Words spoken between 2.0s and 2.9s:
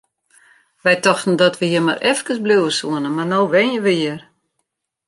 efkes bliuwe